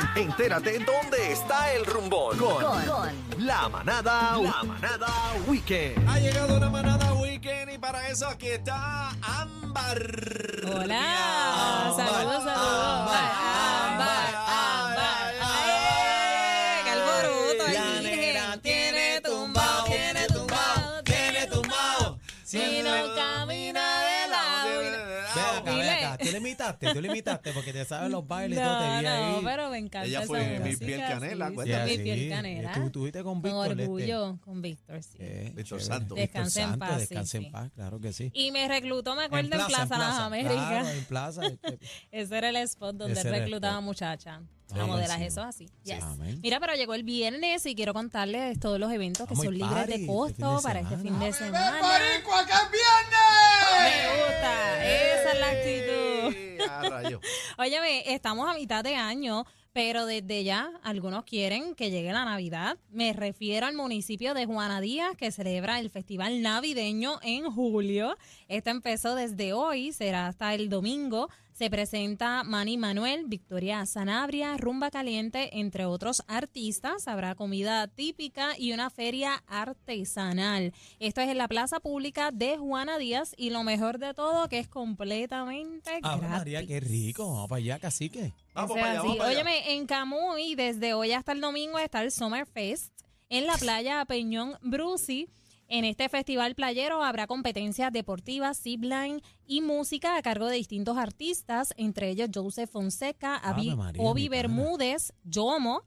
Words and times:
entérate 0.16 0.78
dónde 0.78 1.32
está 1.32 1.72
el 1.72 1.84
rumbón. 1.84 2.38
Con, 2.38 2.62
la 3.38 3.68
manada, 3.68 4.38
la 4.38 4.62
manada 4.62 5.08
weekend. 5.46 6.08
Ha 6.08 6.18
llegado 6.18 6.58
la 6.58 6.70
manada 6.70 7.12
weekend 7.14 7.72
y 7.72 7.78
para 7.78 8.08
eso 8.08 8.26
aquí 8.28 8.48
está 8.48 9.10
Ámbar. 9.22 9.98
Hola, 10.64 11.21
Acá, 26.04 26.12
acá. 26.14 26.24
Tú 26.24 26.30
le 26.32 26.38
imitaste, 26.38 26.92
tú 26.94 27.00
le 27.00 27.08
imitaste 27.08 27.52
porque 27.52 27.72
te 27.72 27.84
sabes 27.84 28.10
los 28.10 28.26
bailes 28.26 28.58
y 28.58 28.62
todo, 28.62 28.78
te 28.78 28.86
No, 28.86 28.98
vi 28.98 29.04
no, 29.04 29.10
ahí. 29.38 29.40
pero 29.44 29.70
me 29.70 29.78
encanta 29.78 30.06
Ella 30.08 30.22
fue 30.22 30.58
mi 30.60 30.76
piel 30.76 31.00
canela, 31.00 31.48
sí, 31.48 31.54
cuéntame. 31.54 31.84
sí, 31.86 31.92
Sí, 31.92 31.98
mi 31.98 32.04
piel 32.04 32.30
canela. 32.30 32.72
Tú 32.72 32.82
estuviste 32.86 33.22
con 33.22 33.34
Con 33.34 33.42
Víctor. 33.42 33.70
este. 33.70 33.82
orgullo, 33.84 34.38
con 34.44 34.62
Víctor, 34.62 35.02
sí. 35.02 35.16
Eh, 35.20 35.42
Víctor 35.54 35.64
chévere. 35.78 35.84
Santo. 35.84 36.14
Víctor 36.14 36.42
Descanse 36.44 36.62
en 36.62 36.78
paz, 36.78 36.98
Descanse 36.98 37.38
sí. 37.38 37.44
en 37.46 37.52
paz, 37.52 37.70
claro 37.74 38.00
que 38.00 38.12
sí. 38.12 38.30
Y 38.34 38.50
me 38.52 38.68
reclutó, 38.68 39.14
me 39.16 39.24
acuerdo, 39.24 39.56
en 39.56 39.66
Plaza, 39.66 39.98
Las 39.98 40.18
Américas. 40.18 40.56
Claro, 40.56 40.88
en 40.88 41.04
Plaza. 41.04 41.42
Ese 42.12 42.38
era 42.38 42.48
el 42.50 42.56
spot 42.56 42.96
donde 42.96 43.22
reclutaba 43.22 43.80
muchachas. 43.80 44.40
A 44.70 44.86
modelar 44.86 45.18
buenísimo. 45.18 45.26
eso 45.26 45.42
así. 45.42 45.66
Sí, 45.66 45.92
Yes. 45.92 46.02
Mira, 46.40 46.58
pero 46.58 46.74
llegó 46.74 46.94
el 46.94 47.02
viernes 47.02 47.66
y 47.66 47.74
quiero 47.74 47.92
contarles 47.92 48.58
todos 48.58 48.80
los 48.80 48.90
eventos 48.90 49.28
que 49.28 49.34
Vamos 49.34 49.44
son 49.44 49.52
libres 49.54 49.70
party 49.74 49.88
de 49.90 49.94
este 49.96 50.06
costo 50.06 50.56
de 50.56 50.62
para 50.62 50.80
este 50.80 50.96
fin 50.96 51.18
de 51.18 51.30
semana. 51.34 51.78
¡Boricua, 51.78 52.46
que 52.46 52.52
es 52.52 52.62
Me 52.70 53.90
viernes! 53.90 54.24
gusta, 54.24 54.84
esa 54.86 55.32
es 55.32 55.40
la 55.40 55.50
actitud. 55.50 55.91
Sí, 56.62 56.68
a 56.68 56.82
rayo. 56.88 57.20
Óyeme, 57.58 58.12
estamos 58.12 58.48
a 58.48 58.54
mitad 58.54 58.82
de 58.84 58.94
año, 58.94 59.44
pero 59.72 60.06
desde 60.06 60.44
ya 60.44 60.70
algunos 60.82 61.24
quieren 61.24 61.74
que 61.74 61.90
llegue 61.90 62.12
la 62.12 62.24
Navidad. 62.24 62.76
Me 62.90 63.12
refiero 63.12 63.66
al 63.66 63.74
municipio 63.74 64.34
de 64.34 64.46
Juana 64.46 64.80
Díaz, 64.80 65.16
que 65.16 65.32
celebra 65.32 65.78
el 65.80 65.90
Festival 65.90 66.42
Navideño 66.42 67.18
en 67.22 67.50
julio. 67.50 68.16
Este 68.48 68.70
empezó 68.70 69.14
desde 69.14 69.52
hoy, 69.52 69.92
será 69.92 70.26
hasta 70.26 70.54
el 70.54 70.68
domingo. 70.68 71.28
Se 71.52 71.68
presenta 71.68 72.44
Manny 72.44 72.78
Manuel, 72.78 73.24
Victoria 73.26 73.84
Sanabria, 73.84 74.56
Rumba 74.56 74.90
Caliente, 74.90 75.58
entre 75.60 75.84
otros 75.84 76.22
artistas. 76.26 77.06
Habrá 77.08 77.34
comida 77.34 77.86
típica 77.88 78.58
y 78.58 78.72
una 78.72 78.88
feria 78.88 79.44
artesanal. 79.46 80.72
Esto 80.98 81.20
es 81.20 81.28
en 81.28 81.38
la 81.38 81.48
plaza 81.48 81.78
pública 81.78 82.30
de 82.32 82.56
Juana 82.56 82.96
Díaz 82.98 83.34
y 83.36 83.50
lo 83.50 83.64
mejor 83.64 83.98
de 83.98 84.14
todo 84.14 84.48
que 84.48 84.58
es 84.60 84.68
completamente 84.68 85.90
Ah, 86.02 86.16
gratis. 86.16 86.38
María, 86.38 86.66
qué 86.66 86.80
rico. 86.80 87.26
Vamos 87.30 87.48
para 87.50 87.58
allá, 87.58 87.78
cacique. 87.78 88.32
Vamos 88.54 88.76
Ese 88.76 88.80
para 88.80 88.94
es 88.94 89.00
allá. 89.00 89.26
Óyeme, 89.26 89.74
en 89.74 89.86
Camuy, 89.86 90.54
desde 90.54 90.94
hoy 90.94 91.12
hasta 91.12 91.32
el 91.32 91.40
domingo 91.40 91.78
está 91.78 92.02
el 92.02 92.10
Summer 92.12 92.46
Fest 92.46 92.92
en 93.28 93.46
la 93.46 93.56
playa 93.56 94.04
Peñón 94.04 94.56
Bruci. 94.62 95.28
En 95.68 95.86
este 95.86 96.10
festival 96.10 96.54
playero 96.54 97.02
habrá 97.02 97.26
competencias 97.26 97.90
deportivas, 97.90 98.60
zipline 98.60 99.22
y 99.46 99.62
música 99.62 100.18
a 100.18 100.22
cargo 100.22 100.48
de 100.48 100.56
distintos 100.56 100.98
artistas, 100.98 101.72
entre 101.78 102.10
ellos 102.10 102.28
Joseph 102.34 102.70
Fonseca, 102.70 103.40
María, 103.42 103.74
Obi. 103.96 104.28
Bermúdez, 104.28 105.14
Yomo, 105.24 105.82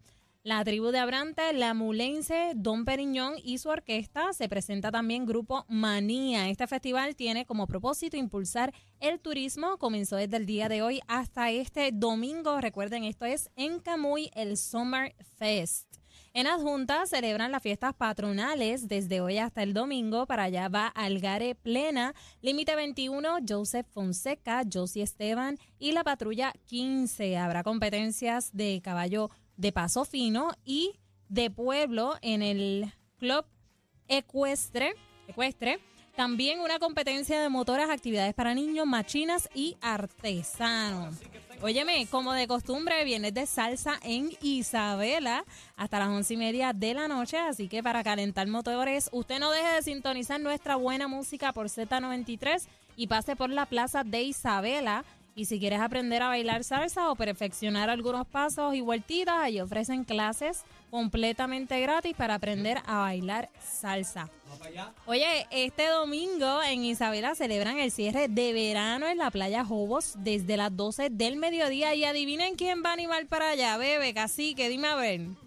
la 0.46 0.64
tribu 0.64 0.92
de 0.92 1.00
Abrante, 1.00 1.54
la 1.54 1.74
Mulense, 1.74 2.52
Don 2.56 2.86
Periñón 2.86 3.34
y 3.44 3.58
su 3.58 3.70
orquesta. 3.70 4.32
Se 4.32 4.48
presenta 4.48 4.92
también 4.92 5.26
Grupo 5.26 5.66
Manía. 5.68 6.50
Este 6.50 6.68
festival 6.68 7.16
tiene 7.16 7.48
como 7.48 7.66
propósito 7.66 8.16
impulsar 8.16 8.72
el 9.00 9.20
turismo. 9.20 9.80
Comenzó 9.80 10.18
desde 10.18 10.38
el 10.38 10.46
día 10.46 10.70
de 10.70 10.84
hoy 10.84 11.02
hasta 11.08 11.50
este 11.50 11.90
domingo. 11.92 12.62
Recuerden, 12.62 13.06
esto 13.06 13.26
es 13.26 13.50
en 13.56 13.80
Camuy, 13.80 14.30
el 14.36 14.56
Summer 14.56 15.16
Fest. 15.36 15.88
En 16.36 16.46
Adjunta 16.46 17.08
celebran 17.08 17.52
las 17.52 17.64
fiestas 17.64 17.96
patronales 17.96 18.88
desde 18.88 19.22
hoy 19.22 19.40
hasta 19.40 19.64
el 19.64 19.74
domingo. 19.74 20.28
Para 20.28 20.44
allá 20.44 20.68
va 20.68 20.88
Algare 20.88 21.56
Plena, 21.56 22.14
Límite 22.42 22.76
21, 22.76 23.38
Joseph 23.48 23.88
Fonseca, 23.90 24.62
Josie 24.72 25.02
Esteban 25.02 25.58
y 25.80 25.94
la 25.94 26.04
Patrulla 26.04 26.54
15. 26.66 27.38
Habrá 27.38 27.64
competencias 27.64 28.56
de 28.56 28.82
caballo 28.84 29.32
de 29.58 29.72
paso 29.72 30.06
fino 30.06 30.52
y 30.64 30.94
de 31.30 31.50
pueblo 31.50 32.16
en 32.22 32.42
el 32.42 32.94
Club 33.18 33.46
Ecuestre. 34.08 34.96
Ecuestre. 35.28 35.80
También 36.16 36.62
una 36.62 36.80
competencia 36.80 37.42
de 37.42 37.50
motoras, 37.50 37.90
actividades 37.90 38.34
para 38.34 38.54
niños, 38.54 38.86
machinas 38.86 39.50
y 39.54 39.76
artesanos. 39.82 41.16
Óyeme, 41.62 42.08
como 42.12 42.34
de 42.34 42.48
costumbre, 42.48 43.04
vienes 43.04 43.34
de 43.34 43.46
salsa 43.46 44.00
en 44.02 44.32
Isabela 44.42 45.44
hasta 45.76 46.00
las 46.00 46.10
once 46.10 46.34
y 46.34 46.38
media 46.38 46.74
de 46.74 46.94
la 46.94 47.08
noche. 47.08 47.38
Así 47.38 47.68
que 47.68 47.82
para 47.82 48.04
calentar 48.04 48.48
motores, 48.48 49.10
usted 49.12 49.40
no 49.40 49.52
deje 49.52 49.76
de 49.76 49.82
sintonizar 49.82 50.40
nuestra 50.40 50.76
buena 50.76 51.08
música 51.08 51.54
por 51.54 51.68
Z93 51.68 52.64
y 52.96 53.08
pase 53.08 53.36
por 53.36 53.50
la 53.50 53.66
plaza 53.66 54.04
de 54.04 54.24
Isabela. 54.24 55.04
Y 55.38 55.46
si 55.46 55.60
quieres 55.60 55.82
aprender 55.82 56.22
a 56.22 56.30
bailar 56.30 56.64
salsa 56.64 57.12
o 57.12 57.16
perfeccionar 57.18 57.90
algunos 57.90 58.26
pasos 58.26 58.74
y 58.74 58.80
vueltitas, 58.80 59.36
ahí 59.38 59.60
ofrecen 59.60 60.06
clases 60.06 60.64
completamente 60.90 61.78
gratis 61.82 62.16
para 62.16 62.36
aprender 62.36 62.78
a 62.86 63.00
bailar 63.00 63.50
salsa. 63.62 64.30
Oye, 65.06 65.46
este 65.52 65.88
domingo 65.88 66.64
en 66.64 66.86
Isabela 66.86 67.36
celebran 67.36 67.80
el 67.80 67.92
cierre 67.92 68.30
de 68.30 68.54
verano 68.54 69.08
en 69.08 69.18
la 69.18 69.30
playa 69.30 69.66
Jobos 69.66 70.14
desde 70.20 70.56
las 70.56 70.74
12 70.74 71.10
del 71.10 71.36
mediodía. 71.36 71.94
Y 71.96 72.06
adivinen 72.06 72.56
quién 72.56 72.82
va 72.82 72.92
a 72.92 72.94
animar 72.94 73.28
para 73.28 73.50
allá, 73.50 73.76
bebé, 73.76 74.14
cacique, 74.14 74.70
dime 74.70 74.88
a 74.88 74.96
ver. 74.96 75.45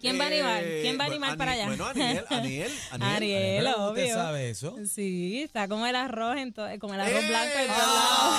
¿Quién 0.00 0.18
va 0.20 0.24
a 0.24 0.26
animar? 0.26 0.62
Eh, 0.64 0.80
¿Quién 0.82 0.98
va 0.98 1.04
a 1.04 1.06
animar 1.06 1.36
para 1.38 1.52
allá? 1.52 1.66
Bueno, 1.66 1.86
Aniel, 1.86 2.24
Aniel, 2.28 2.72
Aniel. 2.90 3.16
Ariel, 3.16 3.64
Pero 3.64 3.88
¿usted 3.88 4.02
obvio. 4.04 4.14
sabe 4.14 4.50
eso? 4.50 4.76
Sí, 4.92 5.42
está 5.42 5.68
como 5.68 5.86
el 5.86 5.96
arroz, 5.96 6.36
en 6.36 6.52
to- 6.52 6.66
como 6.80 6.94
el 6.94 7.00
arroz 7.00 7.22
¡Eh! 7.24 7.28
blanco 7.28 7.58
en 7.58 7.66
todos 7.66 7.78
lados. 7.78 8.34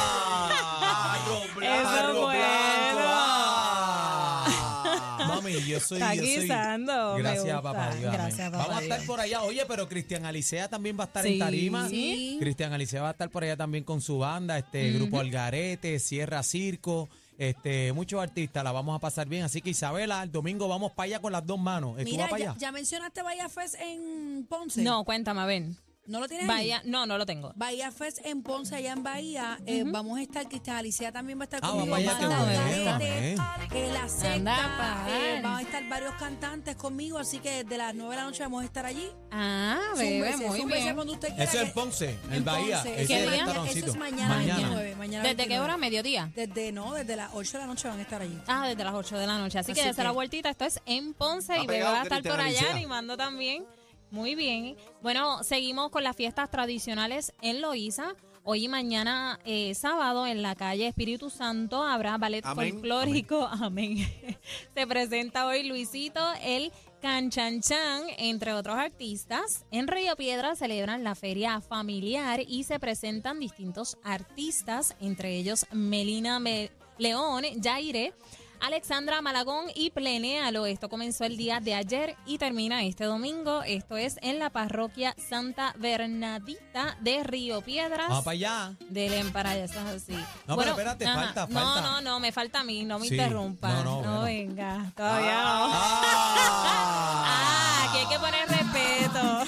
Ah, 0.82 1.20
arroz 1.24 1.46
blanco, 1.56 1.80
Eso 1.80 1.90
arroz 1.90 2.22
bueno. 2.22 2.40
blanco, 2.40 3.00
ah. 3.08 5.26
Mami, 5.28 5.54
yo 5.66 5.80
soy. 5.80 5.98
Está 5.98 6.14
yo 6.16 6.22
soy- 6.24 6.42
guisando, 6.42 7.16
me 7.16 7.22
Gracias, 7.22 7.62
papá 7.62 7.96
Dios. 7.96 8.14
Gracias, 8.14 8.52
papá 8.52 8.58
Vamos 8.64 8.78
a 8.78 8.82
estar 8.84 8.98
Dios. 9.00 9.08
por 9.08 9.20
allá. 9.20 9.42
Oye, 9.42 9.66
pero 9.68 9.88
Cristian 9.90 10.26
Alicea 10.26 10.68
también 10.70 10.98
va 11.00 11.06
a 11.06 11.08
estar 11.08 11.24
Sí. 11.24 11.34
en 11.34 11.40
Tarima. 11.40 11.90
Sí. 11.90 12.38
Cristian 12.40 12.74
Alicea 12.74 13.02
va 13.02 13.10
a 13.10 13.12
estar 13.12 13.30
por 13.30 13.44
allá 13.44 13.58
también 13.58 13.84
con 13.84 14.02
su 14.02 14.20
banda, 14.20 14.58
este 14.58 14.92
grupo 14.92 15.20
Algarete, 15.20 16.00
Sierra 16.00 16.44
Circo. 16.44 17.10
Este, 17.38 17.92
muchos 17.94 18.22
artistas, 18.22 18.64
la 18.64 18.72
vamos 18.72 18.96
a 18.96 19.00
pasar 19.00 19.28
bien. 19.28 19.44
Así 19.44 19.62
que 19.62 19.72
Isabela, 19.72 20.24
el 20.24 20.32
domingo 20.32 20.68
vamos 20.68 20.92
para 20.94 21.06
allá 21.06 21.20
con 21.20 21.32
las 21.32 21.46
dos 21.46 21.60
manos. 21.60 21.98
¿Tú 21.98 22.04
Mira, 22.04 22.24
vas 22.24 22.30
para 22.30 22.44
ya, 22.44 22.50
allá? 22.52 22.60
ya 22.60 22.72
mencionaste 22.72 23.22
Bahía 23.24 23.50
Fest 23.50 23.76
en 23.80 24.46
Ponce. 24.48 24.82
No, 24.82 25.04
cuéntame, 25.04 25.46
ven. 25.46 25.76
¿No 26.08 26.20
lo 26.20 26.28
tienes 26.28 26.48
ahí? 26.48 26.56
Bahía, 26.56 26.82
no, 26.86 27.06
no 27.06 27.18
lo 27.18 27.26
tengo. 27.26 27.52
Bahía 27.56 27.92
Fest 27.92 28.20
en 28.26 28.44
Ponce, 28.44 28.76
allá 28.76 28.94
en 28.94 29.02
Bahía. 29.04 29.58
Eh, 29.66 29.84
vamos 29.86 30.20
a 30.20 30.22
estar, 30.22 30.48
Cristian 30.48 30.78
Alicia 30.78 31.12
también 31.12 31.40
va 31.40 31.44
a 31.44 31.46
estar 31.46 31.60
Ah, 31.64 31.70
conmigo. 31.70 31.92
vamos 31.96 32.08
va 32.08 32.12
a 32.12 32.96
amén. 32.96 33.38
eh, 33.72 33.90
la 33.92 34.08
secta. 34.08 35.08
eh, 35.10 35.40
van 35.42 35.56
a 35.56 35.62
estar 35.62 35.88
varios 35.90 36.14
cantantes 36.16 36.76
conmigo, 36.76 37.18
así 37.18 37.40
que 37.40 37.64
desde 37.64 37.78
las 37.78 37.96
9 37.96 38.12
de 38.12 38.22
la 38.22 38.28
noche 38.28 38.44
vamos 38.44 38.62
a 38.62 38.66
estar 38.66 38.86
allí. 38.86 39.10
Ah, 39.32 39.80
bebé, 39.98 40.38
muy 40.38 40.60
zúmbese 40.60 40.84
bien. 40.84 40.96
cuando 40.96 41.14
usted 41.14 41.30
quiera. 41.30 41.44
Eso 41.44 41.60
es 41.60 41.66
que- 41.66 41.72
Ponce, 41.74 42.10
en 42.30 42.34
en 42.34 42.46
Bahía. 42.46 42.84
Eso 42.84 43.86
es 43.88 43.96
mañana, 43.98 44.36
Mañana. 44.36 44.56
29, 44.60 44.96
mañana 44.96 45.24
¿Desde 45.24 45.36
qué 45.36 45.42
29. 45.60 45.64
hora? 45.64 45.78
¿Mediodía? 45.78 46.32
Desde, 46.36 46.72
no, 46.72 46.94
desde 46.94 47.16
las 47.16 47.32
8 47.34 47.54
de 47.54 47.64
la 47.64 47.68
noche 47.68 47.88
van 47.88 48.00
a 48.00 48.02
estar 48.04 48.22
allí. 48.22 48.38
Ah, 48.48 48.68
desde 48.68 48.84
las 48.84 48.94
8 48.94 49.18
de 49.18 49.28
la 49.28 49.38
noche. 49.38 49.60
Así, 49.60 49.74
que 49.74 49.84
desde 49.84 50.04
la 50.04 50.12
vueltita, 50.12 50.50
esto 50.50 50.66
es 50.66 50.80
en 50.86 51.14
Ponce 51.14 51.58
y 51.58 51.66
Bebé 51.68 51.84
va 51.84 52.02
a 52.02 52.04
estar 52.04 52.22
por 52.22 52.40
allá 52.40 52.72
animando 52.74 53.18
también. 53.18 53.66
Muy 54.12 54.36
bien. 54.36 54.76
Bueno, 55.02 55.44
seguimos 55.44 55.90
con 55.90 56.04
las 56.04 56.16
fiestas 56.16 56.50
tradicionales 56.50 57.34
en 57.42 57.62
Loíza. 57.62 58.16
Hoy 58.48 58.66
y 58.66 58.68
mañana, 58.68 59.40
eh, 59.44 59.74
sábado, 59.74 60.28
en 60.28 60.44
la 60.44 60.54
calle 60.56 60.88
Espíritu 60.88 61.32
Santo, 61.32 61.82
habrá 61.84 62.18
ballet 62.20 62.46
Amén, 62.46 62.74
folclórico. 62.74 63.48
Amén. 63.48 63.98
Se 64.76 64.86
presenta 64.86 65.48
hoy 65.48 65.64
Luisito, 65.64 66.22
el 66.44 66.72
Canchanchan, 67.02 68.04
entre 68.20 68.54
otros 68.54 68.78
artistas. 68.78 69.66
En 69.72 69.88
Río 69.88 70.16
Piedra 70.16 70.56
celebran 70.56 71.04
la 71.04 71.16
feria 71.16 71.60
familiar 71.60 72.40
y 72.48 72.64
se 72.66 72.80
presentan 72.80 73.40
distintos 73.40 73.98
artistas, 74.04 74.96
entre 75.02 75.36
ellos 75.38 75.66
Melina 75.72 76.40
Me- 76.40 76.72
León, 77.00 77.44
Jaire, 77.64 78.14
Alexandra 78.60 79.22
Malagón 79.22 79.66
y 79.76 79.92
Plenéalo. 79.92 80.66
Esto 80.66 80.90
comenzó 80.90 81.24
el 81.24 81.38
día 81.38 81.60
de 81.60 81.76
ayer 81.76 82.16
y 82.26 82.38
termina 82.38 82.84
este 82.84 83.06
domingo. 83.06 83.64
Esto 83.64 83.98
es 83.98 84.18
en 84.22 84.40
la 84.40 84.50
parroquia 84.50 85.16
Santa 85.18 85.74
Bernadita 85.78 86.98
de 87.02 87.24
Río 87.24 87.62
Piedras. 87.62 88.10
Vamos 88.10 88.24
para 88.26 88.34
allá. 88.34 88.74
Del 88.90 89.14
Emparaya, 89.14 89.66
eso 89.66 89.80
es 89.80 90.04
así. 90.04 90.18
No, 90.48 90.58
pero 90.58 90.72
espérate, 90.72 91.06
ajá. 91.06 91.22
falta, 91.26 91.48
No, 91.50 91.60
falta. 91.60 91.82
no, 91.82 92.02
no, 92.02 92.20
me 92.20 92.32
falta 92.32 92.60
a 92.62 92.64
mí, 92.64 92.84
no 92.84 93.00
me 93.00 93.08
Sí, 93.08 93.16
interrumpa. 93.16 93.70
no, 93.70 93.84
no, 93.84 93.96
bueno. 94.02 94.22
venga, 94.24 94.92
todavía 94.96 95.42
no. 95.44 95.70
Ah. 95.72 97.22
Ah, 97.48 97.88
aquí 97.90 97.98
hay 98.00 98.08
que 98.08 98.20
poner 98.20 98.48
respeto. 98.50 99.46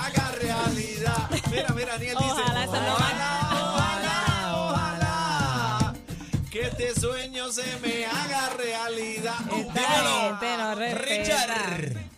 Haga 0.00 0.30
realidad. 0.40 1.30
Mira, 1.50 1.68
mira, 1.74 1.94
Aniel 1.94 2.16
dice. 2.18 2.51
Se 7.52 7.78
me 7.80 8.06
haga 8.06 8.48
realidad. 8.56 9.34
Esta 9.54 9.80
gente 9.82 10.56
no 10.56 10.74
respeta. 10.74 11.04
Richard. 11.04 12.12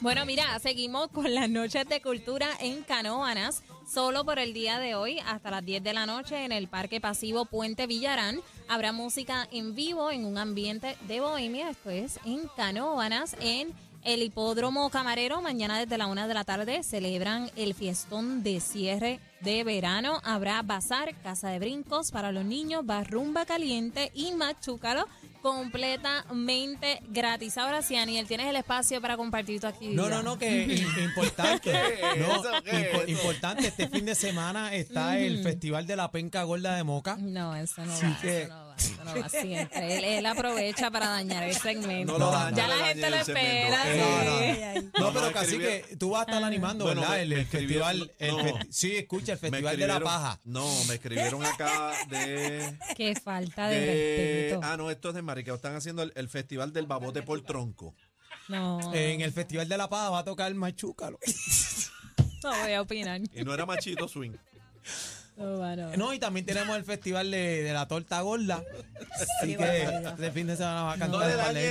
Bueno, 0.00 0.24
mira, 0.24 0.56
seguimos 0.60 1.08
con 1.08 1.34
las 1.34 1.50
noches 1.50 1.88
de 1.88 2.00
cultura 2.00 2.50
en 2.60 2.84
Canóvanas. 2.84 3.64
Solo 3.92 4.24
por 4.24 4.38
el 4.38 4.52
día 4.52 4.78
de 4.78 4.94
hoy, 4.94 5.18
hasta 5.26 5.50
las 5.50 5.64
10 5.64 5.82
de 5.82 5.92
la 5.92 6.06
noche, 6.06 6.44
en 6.44 6.52
el 6.52 6.68
Parque 6.68 7.00
Pasivo 7.00 7.46
Puente 7.46 7.88
Villarán, 7.88 8.40
habrá 8.68 8.92
música 8.92 9.48
en 9.50 9.74
vivo 9.74 10.12
en 10.12 10.24
un 10.24 10.38
ambiente 10.38 10.96
de 11.08 11.20
bohemia. 11.20 11.70
Esto 11.70 11.90
es 11.90 12.20
en 12.24 12.48
Canóvanas, 12.56 13.36
en 13.40 13.74
el 14.06 14.22
Hipódromo 14.22 14.88
Camarero. 14.90 15.42
Mañana 15.42 15.78
desde 15.78 15.98
la 15.98 16.06
una 16.06 16.26
de 16.26 16.34
la 16.34 16.44
tarde 16.44 16.82
celebran 16.82 17.50
el 17.56 17.74
fiestón 17.74 18.42
de 18.42 18.60
cierre 18.60 19.20
de 19.40 19.64
verano. 19.64 20.20
Habrá 20.24 20.62
bazar, 20.62 21.14
casa 21.22 21.50
de 21.50 21.58
brincos 21.58 22.10
para 22.12 22.32
los 22.32 22.44
niños, 22.44 22.86
barrumba 22.86 23.44
caliente 23.44 24.10
y 24.14 24.32
machúcalo 24.32 25.06
completamente 25.42 27.00
gratis. 27.10 27.56
Ahora 27.58 27.82
sí, 27.82 27.96
Aniel, 27.96 28.26
tienes 28.26 28.46
el 28.48 28.56
espacio 28.56 29.00
para 29.00 29.16
compartir 29.16 29.60
tu 29.60 29.66
actividad. 29.66 30.02
No, 30.02 30.08
no, 30.08 30.22
no, 30.22 30.38
que 30.38 30.66
im- 30.82 31.04
importante. 31.04 31.72
Importante, 33.06 33.68
este 33.68 33.88
fin 33.88 34.04
de 34.06 34.14
semana 34.14 34.74
está 34.74 35.18
el 35.18 35.42
Festival 35.42 35.86
de 35.86 35.96
la 35.96 36.10
Penca 36.10 36.42
Gorda 36.42 36.74
de 36.74 36.82
Moca. 36.84 37.16
No, 37.16 37.54
eso 37.54 37.84
no 37.84 37.92
Así 37.92 38.06
va, 38.06 38.18
que- 38.20 38.42
eso 38.42 38.48
no 38.54 38.65
va, 38.65 38.65
eso 38.78 39.04
no 39.04 39.20
va 39.20 39.28
siempre. 39.28 39.98
Él, 39.98 40.04
él 40.04 40.26
aprovecha 40.26 40.90
para 40.90 41.08
dañar 41.08 41.42
el 41.44 41.54
segmento. 41.54 42.12
No 42.12 42.18
lo 42.26 42.30
dañe, 42.30 42.56
ya 42.56 42.66
no 42.68 42.76
la 42.76 42.84
gente 42.86 43.10
lo 43.10 43.16
espera. 43.16 43.82
Eh, 43.86 44.74
sí. 44.80 44.88
no, 44.98 45.12
pero 45.12 45.32
casi 45.32 45.58
que 45.58 45.96
tú 45.98 46.10
vas 46.10 46.20
a 46.20 46.30
estar 46.30 46.42
animando, 46.44 46.84
Bueno, 46.84 47.00
¿verdad? 47.02 47.16
me- 47.16 47.22
el, 47.22 47.28
me 47.30 47.34
el 47.36 47.40
escribió- 47.42 47.84
festival. 47.84 48.12
el 48.18 48.30
no. 48.36 48.38
festi- 48.44 48.66
sí, 48.70 48.96
escucha, 48.96 49.32
el 49.32 49.38
Festival 49.38 49.76
de 49.76 49.86
la 49.86 50.00
Paja. 50.00 50.40
No, 50.44 50.66
me 50.88 50.94
escribieron 50.94 51.44
acá 51.44 51.92
de. 52.08 52.76
Qué 52.96 53.14
falta 53.14 53.68
de, 53.68 53.80
de 53.80 53.86
respeto. 54.50 54.60
ah, 54.64 54.76
no, 54.76 54.90
esto 54.90 55.08
es 55.10 55.14
de 55.14 55.22
Mariqueo. 55.22 55.54
Están 55.54 55.74
haciendo 55.76 56.02
el, 56.02 56.12
el 56.16 56.28
festival 56.28 56.72
del 56.72 56.86
babote 56.86 57.22
por 57.22 57.40
tronco. 57.42 57.94
No, 58.48 58.94
En 58.94 59.22
el 59.22 59.32
Festival 59.32 59.68
de 59.68 59.76
la 59.76 59.88
Paja 59.88 60.10
va 60.10 60.20
a 60.20 60.24
tocar 60.24 60.54
Machúcalo. 60.54 61.18
no 62.44 62.50
voy 62.62 62.72
a 62.72 62.80
opinar. 62.82 63.20
Y 63.34 63.42
no 63.44 63.52
era 63.52 63.66
machito 63.66 64.06
swing. 64.06 64.32
No, 65.36 66.12
y 66.14 66.18
también 66.18 66.46
tenemos 66.46 66.76
el 66.76 66.84
Festival 66.84 67.30
de, 67.30 67.62
de 67.62 67.72
la 67.72 67.86
Torta 67.86 68.20
Gorda. 68.22 68.62
Así 69.40 69.54
que 69.56 69.82
este 69.84 70.32
fin 70.32 70.46
de 70.46 70.56
semana 70.56 70.82
va 70.84 70.92
a 70.92 70.96
No 70.96 71.18
le 71.20 71.26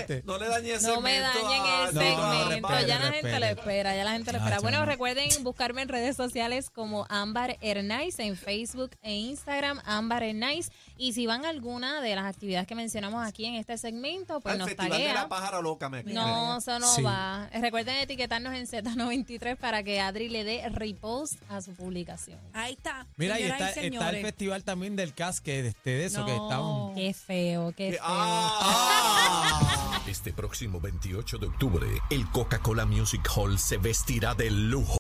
de 0.06 0.24
no 0.24 0.38
le 0.38 0.48
dañe 0.48 0.74
ese 0.74 0.88
No 0.88 1.02
me 1.02 1.20
dañen 1.20 1.62
el 1.90 1.96
No, 1.96 2.02
segmento. 2.02 2.50
respete, 2.50 2.88
ya 2.88 3.00
la 3.00 3.12
gente 3.12 3.40
lo 3.40 3.46
espera, 3.48 3.96
ya 3.96 4.04
la 4.04 4.12
gente 4.12 4.32
lo 4.32 4.38
espera. 4.38 4.60
Bueno, 4.60 4.80
no. 4.80 4.86
recuerden 4.86 5.30
buscarme 5.44 5.82
en 5.82 5.90
redes 5.90 6.16
sociales 6.16 6.70
como 6.70 7.06
Ámbar 7.10 7.58
Hernáiz 7.62 8.20
en 8.20 8.38
Facebook 8.38 8.92
e 9.02 9.14
Instagram, 9.16 9.82
Ámbar 9.86 10.24
Hernáiz. 10.24 10.72
Y 10.98 11.14
si 11.14 11.26
van 11.26 11.44
a 11.46 11.50
alguna 11.50 12.02
de 12.02 12.16
las 12.16 12.26
actividades 12.26 12.68
que 12.68 12.76
mencionamos 12.76 13.26
aquí 13.28 13.46
en 13.46 13.56
este 13.56 13.78
segmento, 13.78 14.40
pues 14.42 14.54
Al 14.54 14.60
nos 14.60 14.68
festival 14.70 14.92
de 14.98 15.00
la 15.00 15.06
taguean. 15.14 15.30
pájara 15.30 15.62
loca 15.62 15.90
me 15.90 16.04
No, 16.04 16.58
eso 16.60 16.80
no 16.80 16.88
Sí. 16.88 17.02
va. 17.02 17.50
Recuerden 17.54 17.98
etiquetarnos 17.98 18.54
en 18.54 18.68
Z93 18.68 19.58
para 19.58 19.84
que 19.84 20.00
Adri 20.00 20.30
le 20.30 20.44
dé 20.44 20.70
repost 20.70 21.36
a 21.50 21.62
su 21.62 21.74
publicación. 21.74 22.40
Ahí 22.54 22.74
está. 22.74 23.06
Mira, 23.18 23.40
y 23.40 23.44
está, 23.58 23.82
está 23.82 24.10
el 24.12 24.22
festival 24.22 24.64
también 24.64 24.96
del 24.96 25.14
casque, 25.14 25.64
de, 25.64 25.70
este, 25.70 25.90
de 25.92 26.06
eso, 26.06 26.26
que 26.26 26.34
está 26.36 26.60
un... 26.62 26.96
Qué 26.96 27.14
feo, 27.14 27.72
qué 27.76 27.92
Que- 27.92 27.92
feo. 27.94 28.02
¡Ah! 28.04 30.02
Este 30.08 30.32
próximo 30.34 30.80
28 30.80 31.38
de 31.40 31.48
octubre, 31.48 31.88
el 32.12 32.30
Coca-Cola 32.30 32.86
Music 32.86 33.28
Hall 33.36 33.58
se 33.58 33.78
vestirá 33.78 34.36
de 34.36 34.52
lujo. 34.52 34.94